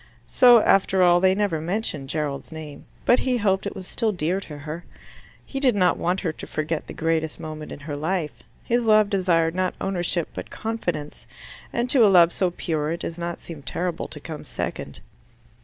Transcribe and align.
So 0.25 0.61
after 0.63 1.03
all 1.03 1.19
they 1.19 1.35
never 1.35 1.61
mentioned 1.61 2.09
Gerald's 2.09 2.51
name. 2.51 2.85
But 3.05 3.19
he 3.19 3.37
hoped 3.37 3.67
it 3.67 3.75
was 3.75 3.87
still 3.87 4.11
dear 4.11 4.39
to 4.41 4.57
her. 4.57 4.83
He 5.45 5.59
did 5.59 5.75
not 5.75 5.95
want 5.95 6.21
her 6.21 6.31
to 6.31 6.47
forget 6.47 6.87
the 6.87 6.93
greatest 6.95 7.39
moment 7.39 7.71
in 7.71 7.81
her 7.81 7.95
life. 7.95 8.41
His 8.63 8.87
love 8.87 9.11
desired 9.11 9.53
not 9.53 9.75
ownership 9.79 10.29
but 10.33 10.49
confidence, 10.49 11.27
and 11.71 11.87
to 11.91 12.03
a 12.03 12.07
love 12.09 12.33
so 12.33 12.49
pure 12.49 12.89
it 12.89 13.01
does 13.01 13.19
not 13.19 13.41
seem 13.41 13.61
terrible 13.61 14.07
to 14.07 14.19
come 14.19 14.43
second. 14.43 15.01